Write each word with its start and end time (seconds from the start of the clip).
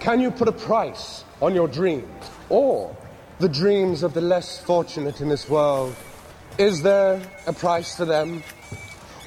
Can 0.00 0.18
you 0.18 0.30
put 0.30 0.48
a 0.48 0.52
price 0.52 1.24
on 1.42 1.54
your 1.54 1.68
dreams 1.68 2.30
or 2.48 2.96
the 3.38 3.48
dreams 3.50 4.02
of 4.02 4.14
the 4.14 4.22
less 4.22 4.58
fortunate 4.58 5.20
in 5.20 5.28
this 5.28 5.46
world? 5.46 5.94
Is 6.56 6.80
there 6.80 7.20
a 7.46 7.52
price 7.52 7.94
for 7.96 8.06
them? 8.06 8.42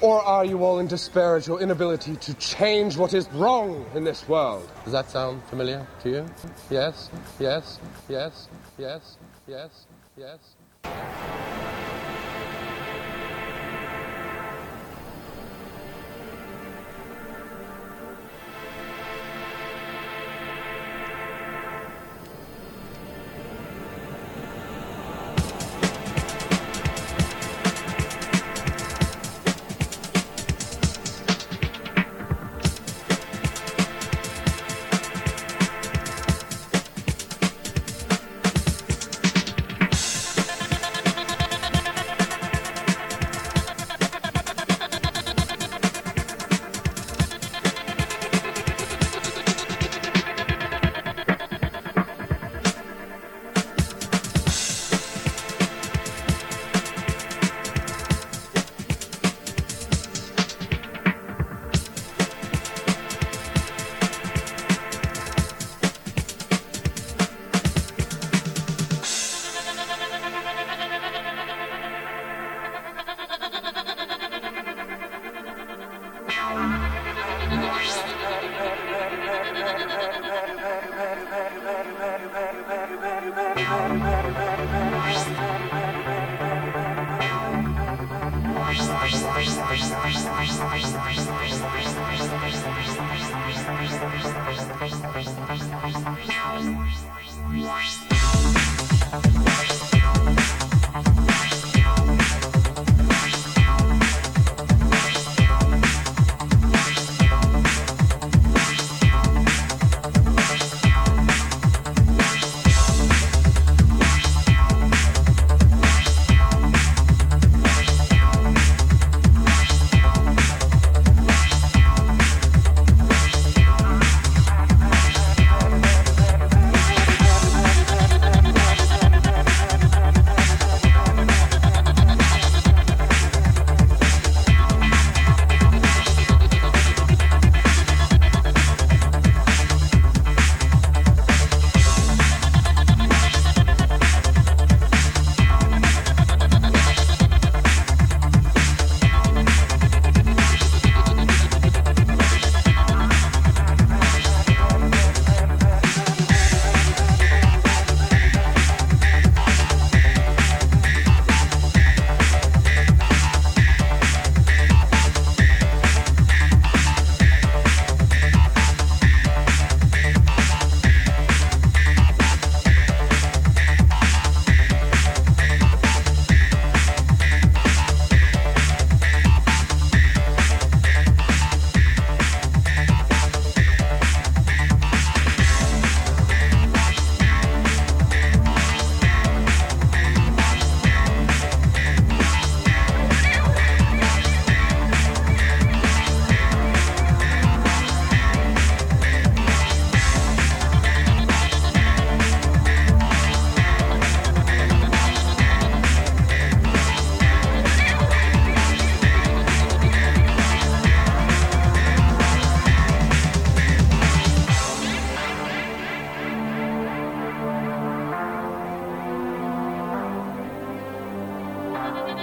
Or 0.01 0.19
are 0.21 0.43
you 0.43 0.63
all 0.63 0.79
in 0.79 0.87
despair 0.87 1.37
at 1.37 1.45
your 1.45 1.61
inability 1.61 2.15
to 2.15 2.33
change 2.33 2.97
what 2.97 3.13
is 3.13 3.29
wrong 3.33 3.85
in 3.93 4.03
this 4.03 4.27
world? 4.27 4.67
Does 4.83 4.93
that 4.93 5.11
sound 5.11 5.43
familiar 5.43 5.85
to 6.01 6.09
you? 6.09 6.25
Yes, 6.71 7.11
yes, 7.39 7.79
yes, 8.09 8.49
yes, 8.79 9.17
yes, 9.47 9.85
yes. 10.17 11.52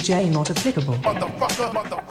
DJ 0.00 0.30
not 0.32 0.48
applicable. 0.50 0.94
Motherfucker, 0.94 1.70
motherfucker, 1.74 2.09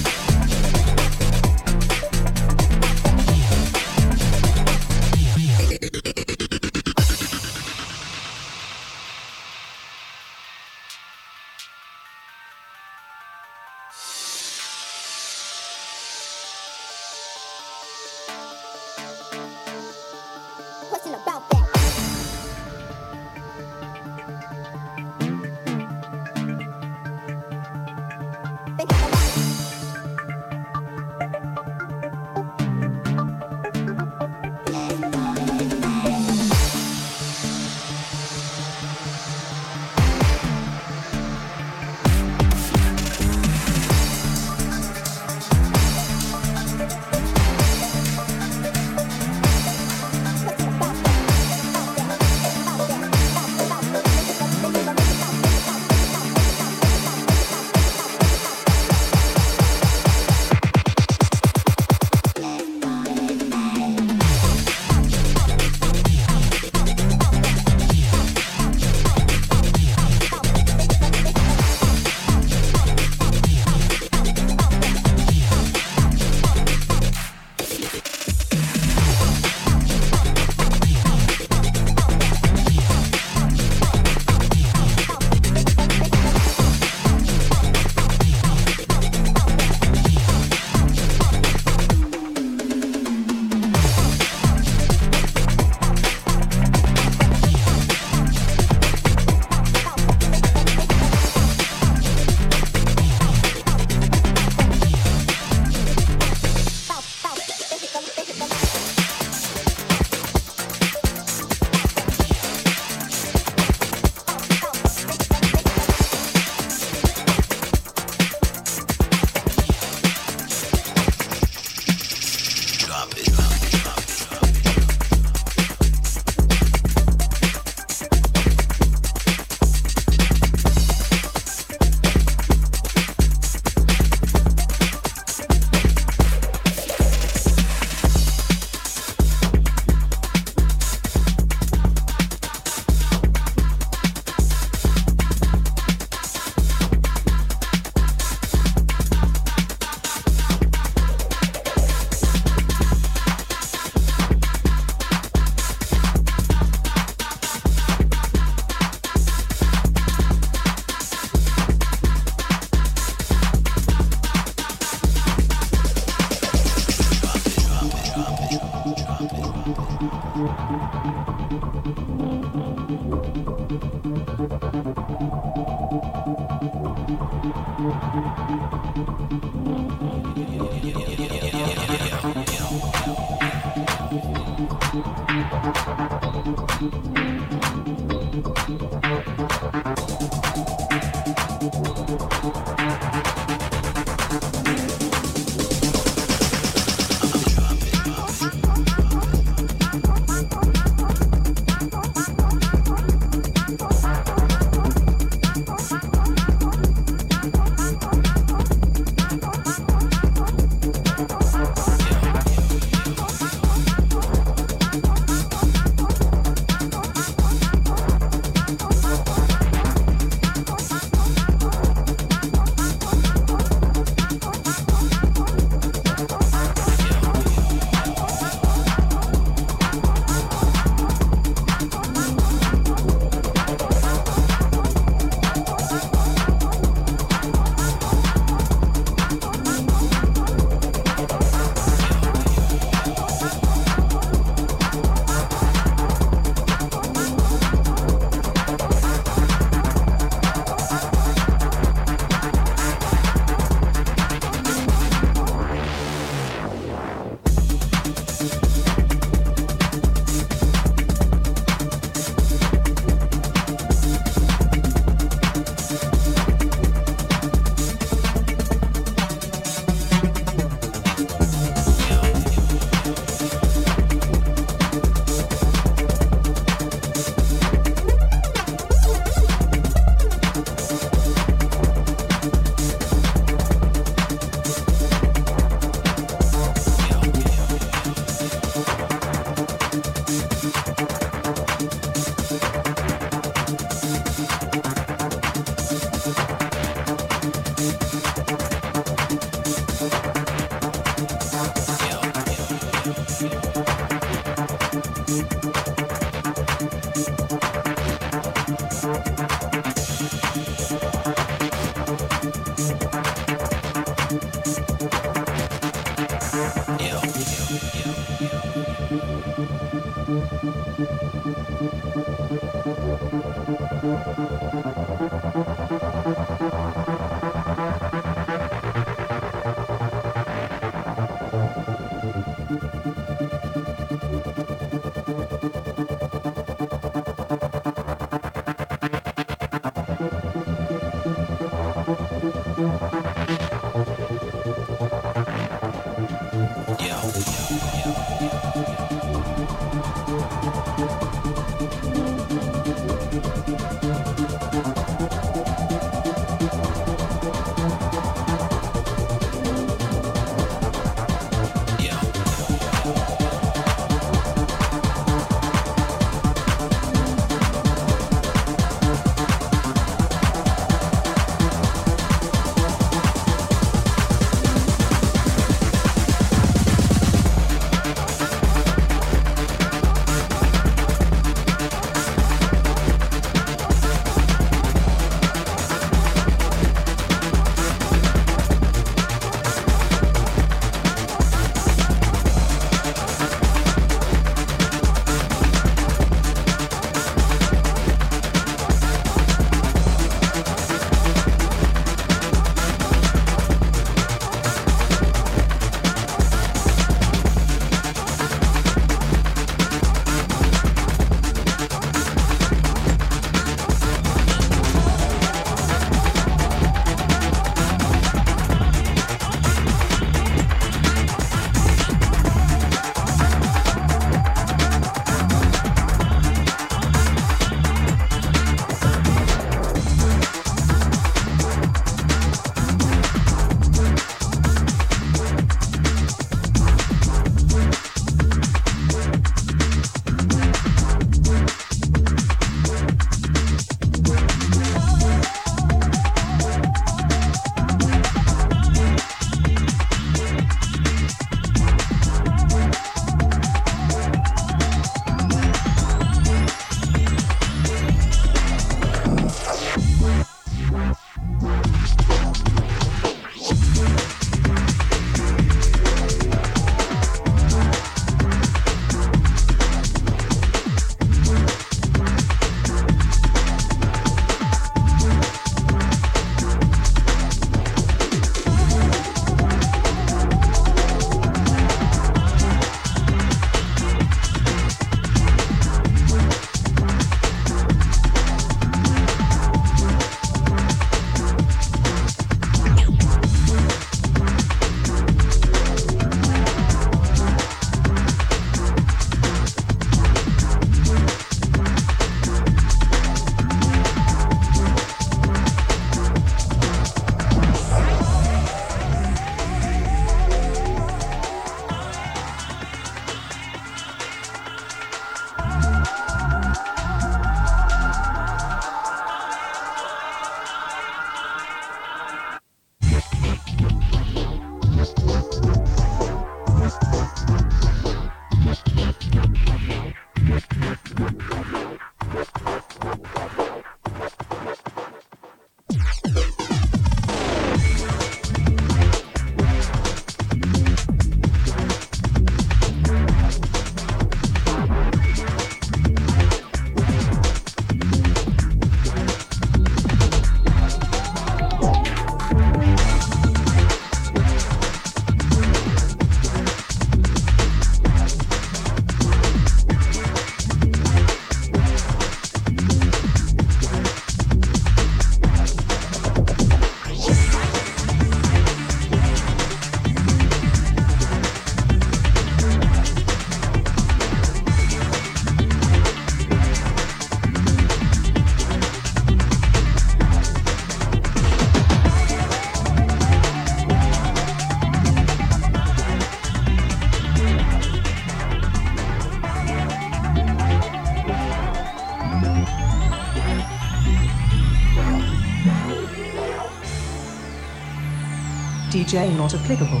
DJ 599.10 599.36
not 599.36 599.52
applicable. 599.52 600.00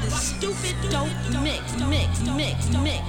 The 0.00 0.10
stupid 0.12 0.74
dope 0.88 1.08
mix, 1.42 1.76
mix, 1.76 2.22
mix, 2.22 2.70
mix, 2.70 2.99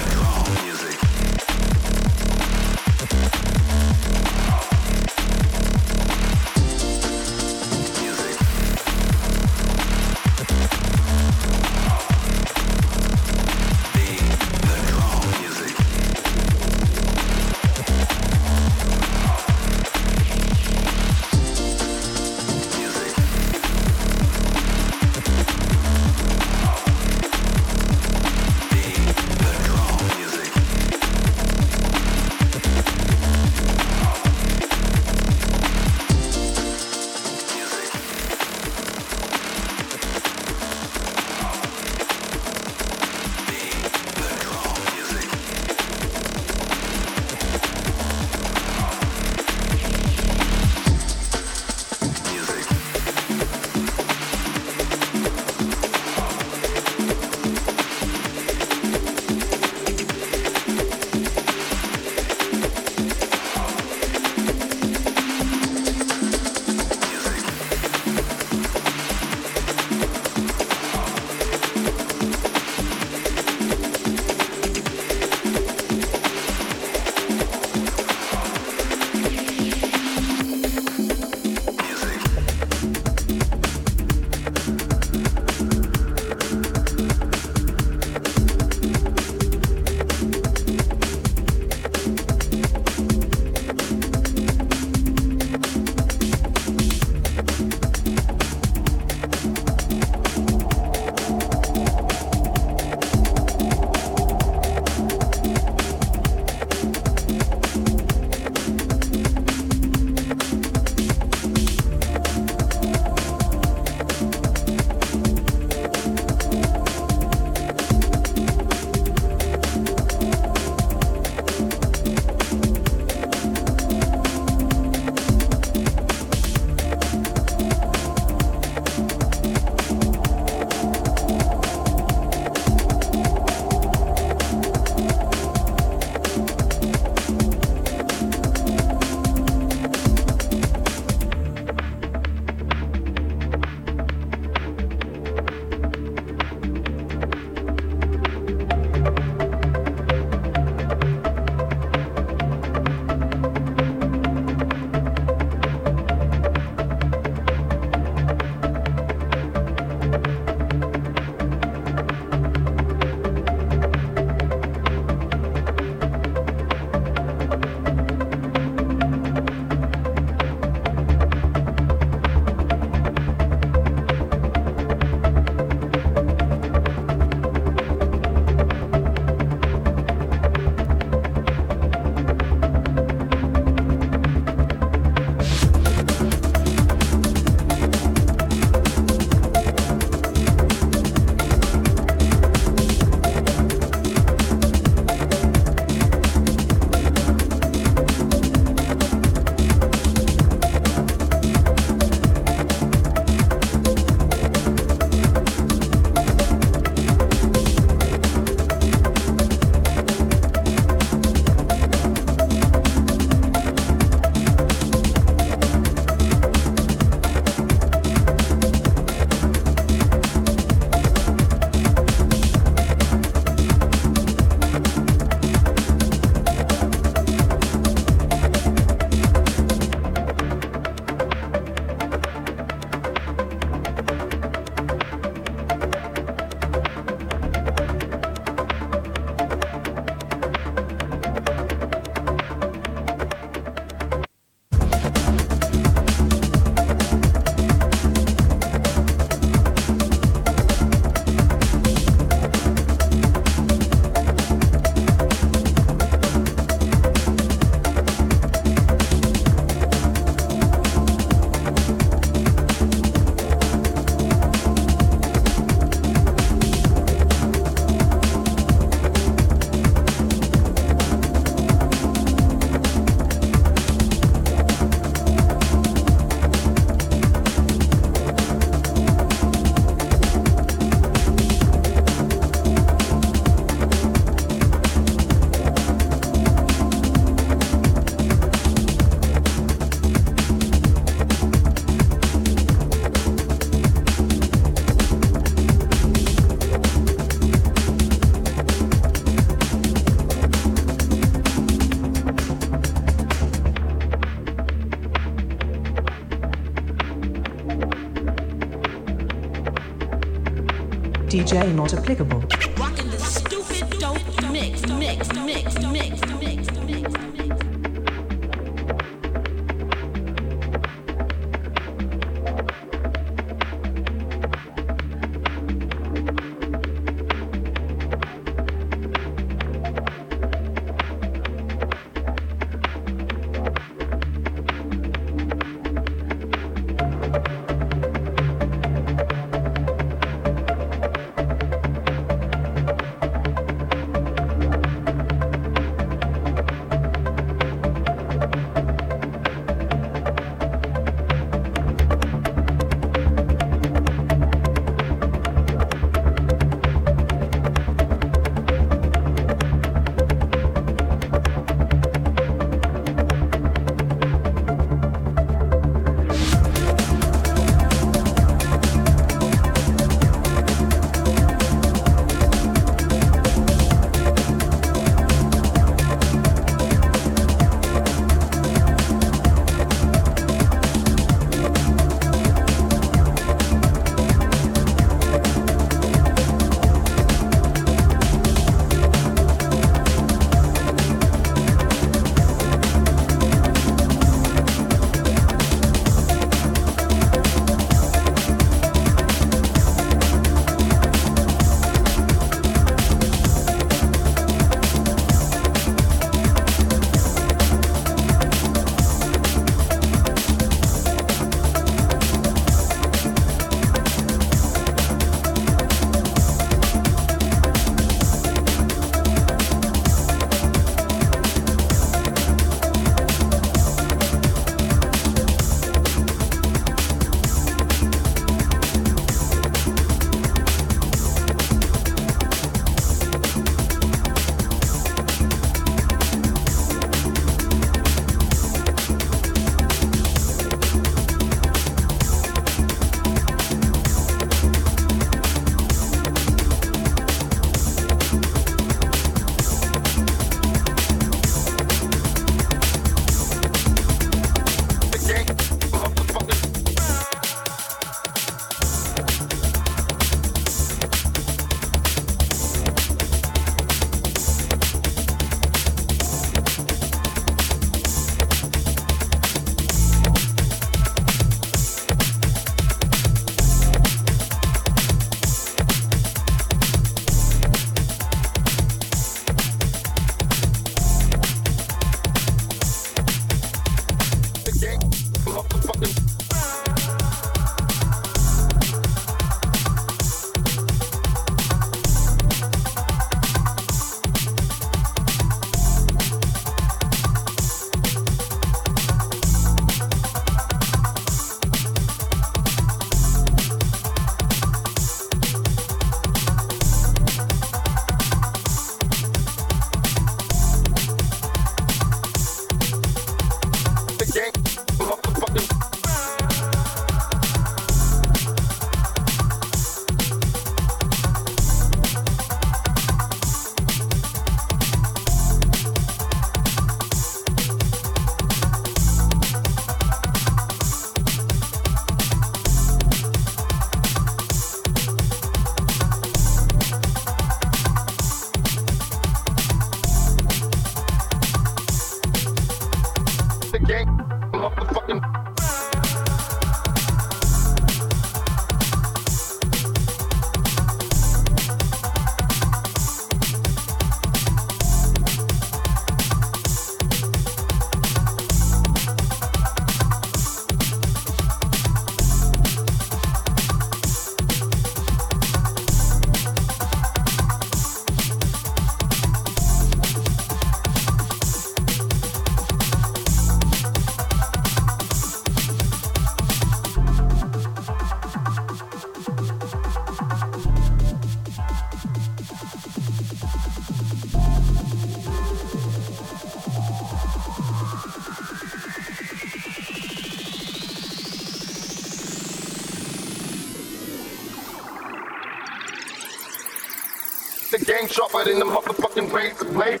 motherfucking 599.71 600.00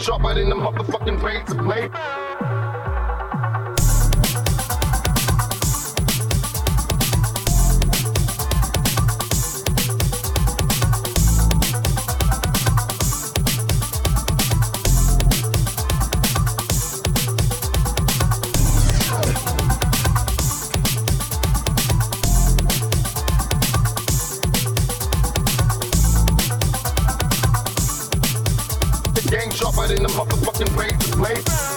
sharper 0.00 0.34
than 0.34 0.48
the 0.48 0.54
motherfucking 0.54 1.22
razor 1.22 1.54
blade. 1.54 2.19
Than 29.94 30.04
the 30.04 30.08
motherfucking 30.10 30.76
razor 30.76 31.16
blade. 31.16 31.69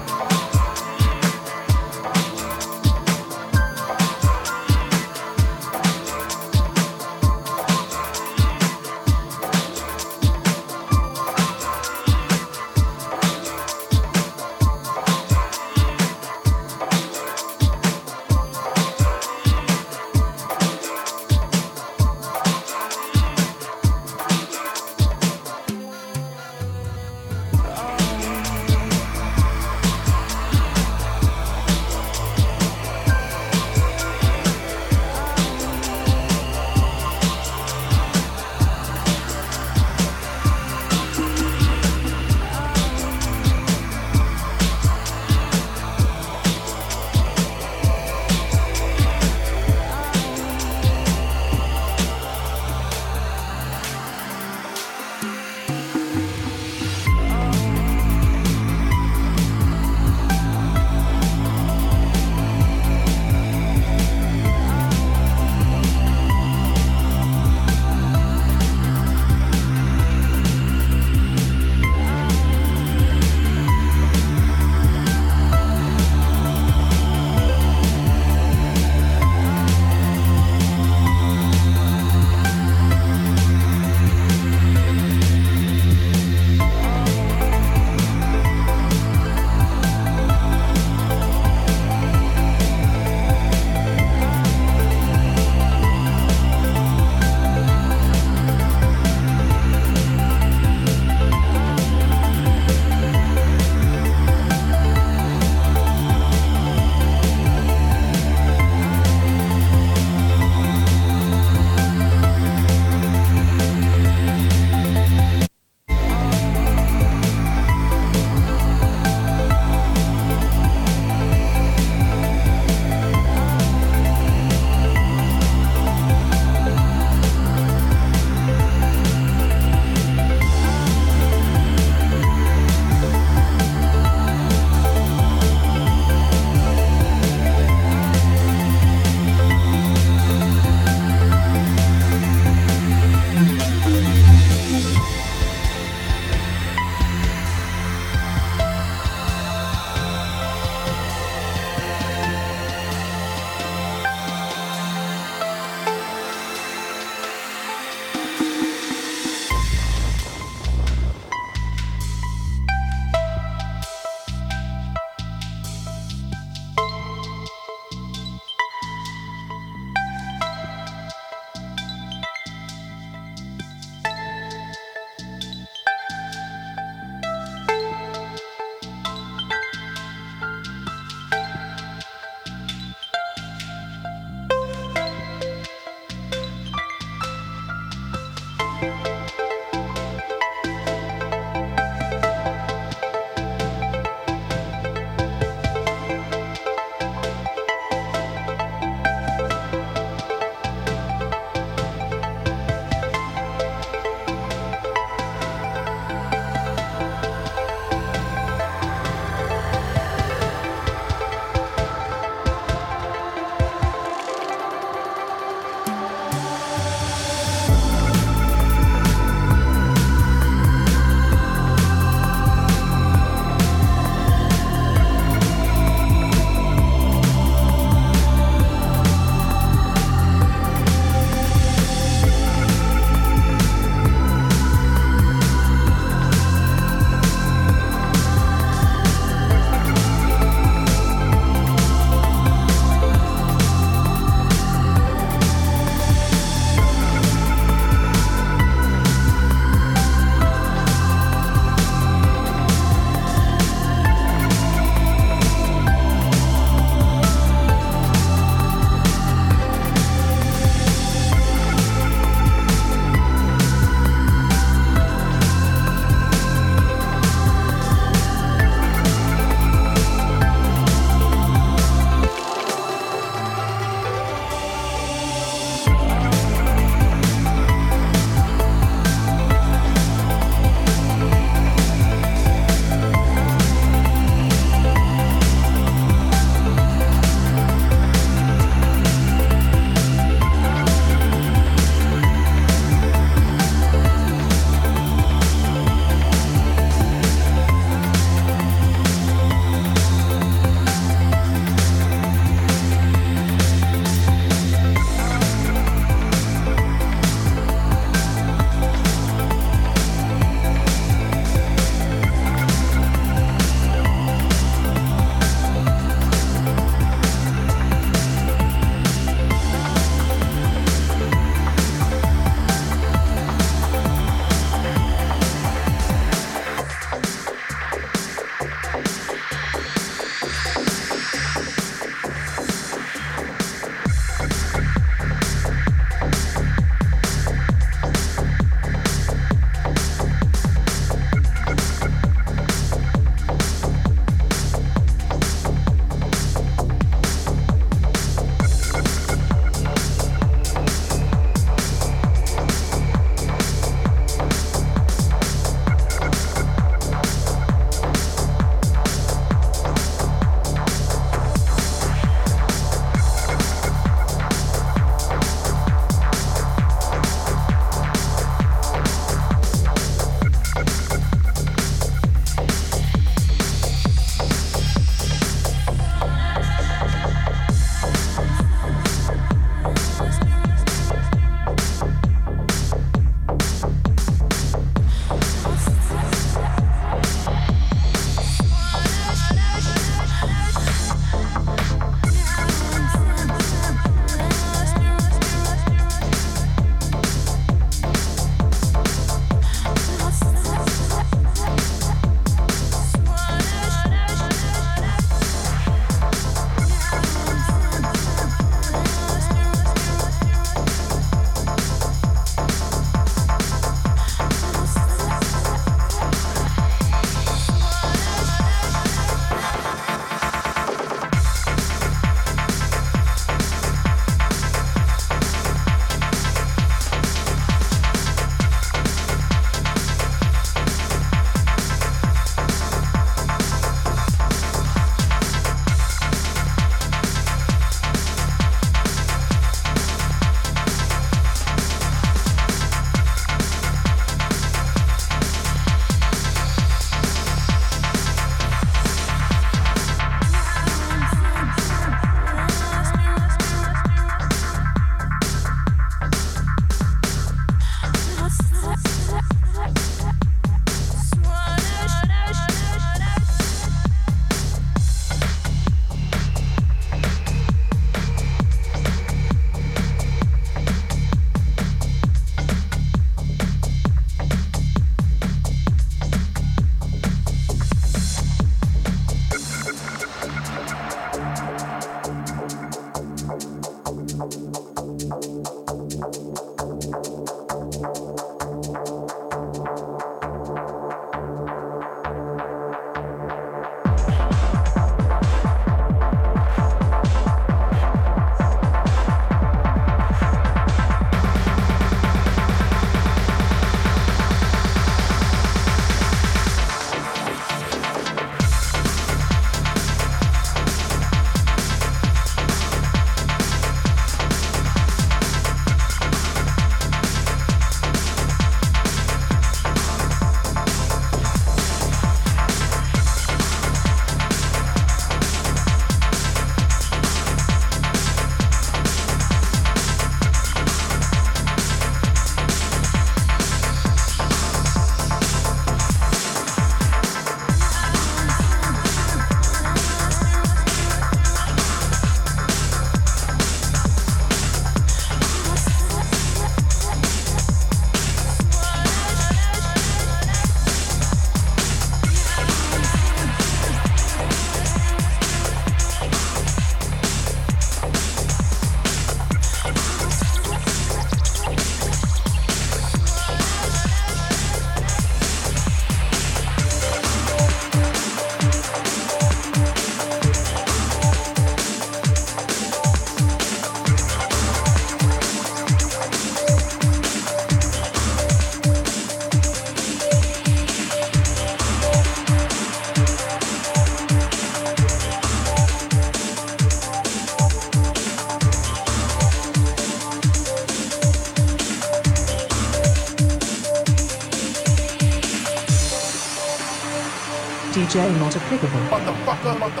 Not 598.55 598.63
applicable. 598.63 598.99
Motherfucker, 599.09 599.75
motherfucker. 599.79 600.00